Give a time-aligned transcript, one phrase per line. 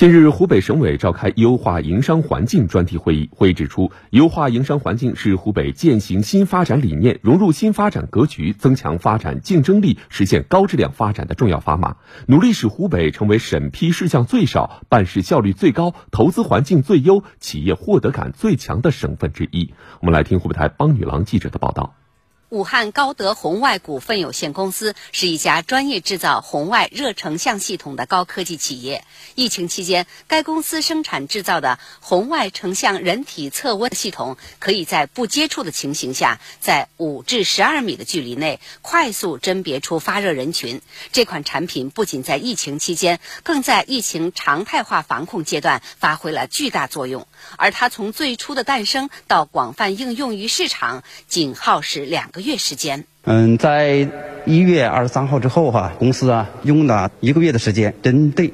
[0.00, 3.28] 近日，湖北省委召开优化营商环境专题会议。
[3.30, 19.74] 会议指出，优化营商环境是湖北践行新发展理念、融入新发展格局、增强发展竞争力、实现高质量发展的重要砝码，努力使湖北成为审批事项最少、办事效率最高、投资环境最优、企业获得感最强的省份之一。
[20.00, 21.99] 我们来听湖北台帮女郎记者的报道。
[22.50, 29.04] 武汉高德红外股份有限公司是一家专业制造红外热成像系统的高科技企业。
[29.36, 40.82] 疫情期间，该公司生产制造的红外成像人体测温系统，可以在不接触的情形下，在五至十二米的距离内快速甄别出发热人群。
[41.12, 47.28] 这款产品不仅在疫情期间，更在疫情常态化防控阶段发挥了巨大作用。
[47.56, 52.39] 而它从最初的诞生到广泛应用于市场，仅耗时两个。
[52.40, 54.08] 月时间，嗯，在
[54.46, 58.52] 一月二十三号之后哈，公司啊用了一个月的时间，针对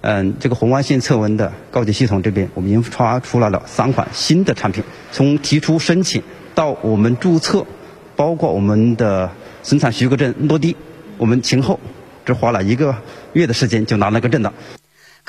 [0.00, 4.82] 嗯这个红外线测温的高级系统这边，我们研发出来了三款新的产品。
[5.12, 6.22] 从提出申请
[6.54, 7.66] 到我们注册，
[8.16, 9.30] 包括我们的
[9.62, 10.76] 生产许可证落地，
[11.18, 11.78] 我们前后
[12.24, 12.96] 只花了一个
[13.32, 14.52] 月的时间就拿了个证的。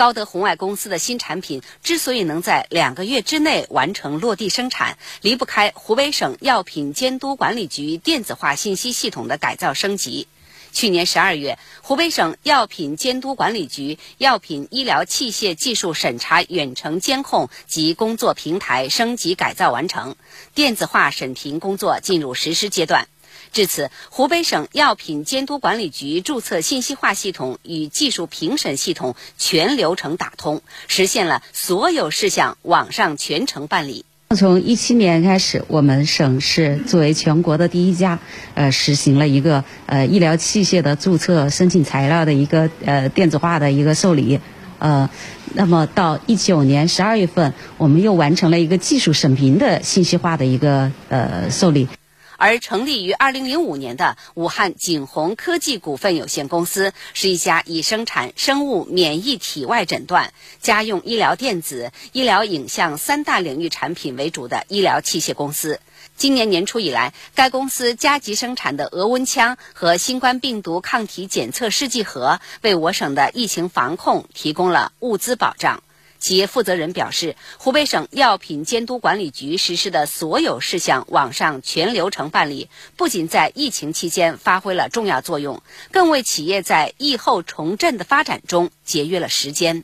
[0.01, 10.27] 高德红外公司的新产品之所以能在两个月之内完成落地生产，离不开湖北省药品监督管理局电子化信息系统的改造升级。
[10.73, 20.15] 去年十二月，湖北省药品监督管理局药品医疗器械技术审查远程监控及工作平台升级改造完成，
[20.55, 23.07] 电子化审评工作进入实施阶段。
[23.51, 34.05] 至此，湖北省药品监督管理局注册信息化系统与技术评审系统全流程打通，实现了所有事项网上全程办理。
[34.37, 38.19] 从一七年开始，我们省是作为全国的第一家，
[38.53, 44.39] 呃，实行了一个呃医疗器械的注册申请材料的一个呃电子化的一个受理，
[44.79, 45.09] 呃，
[45.53, 51.89] 那么到一九年十二月份，我们又完成了一个技术审评的信息化的一个呃受理。
[52.41, 65.81] 而成立于二零零五年的武汉景宏科技股份有限公司，是一家以生产生物免疫体外诊断、家用医疗电子、医疗影像三大领域产品为主的医疗器械公司。
[66.17, 75.83] 今年年初以来，该公司加急生产的额温枪和新冠病毒抗体检测试剂盒，为我省的疫情防控提供了物资保障。
[76.21, 89.83] 企业负责人表示，湖北省药品监督管理局实施的所有事项网上全流程办理，不仅在疫情期间发挥了重要作用，更为企业在疫后重振的发展中节约了时间。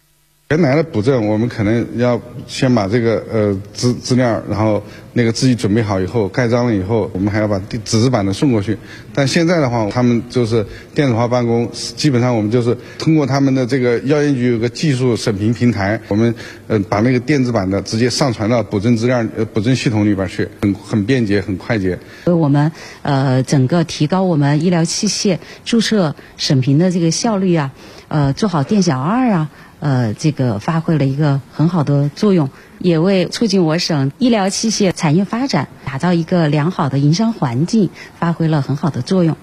[0.49, 4.81] 原来的补证，我们可能要先把这个呃资资料，然后
[5.11, 8.77] 那个自己准备好以后盖章了以后，我们还要把纸质版的送过去。
[9.13, 10.65] 但现在的话，他们就是
[10.95, 16.33] 电子化办公，基本上我们就是通过他们的这个药监局有个技术审评平台，我们
[16.67, 21.99] 呃把那个电子版的直接上传到补证资料呃补证系统里边去，很很便捷，很快捷。
[22.23, 22.71] 所以我们
[23.01, 27.69] 呃整个提高我们医疗器械注册审评的这个效率啊，
[28.07, 29.49] 呃做好店小二啊。
[29.79, 32.49] 呃，这个发挥了一个很好的作用，
[32.79, 37.89] 也为促进我省医疗器械产业发展、打造一个良好的营商环境
[38.19, 39.37] 发挥了很好的作用。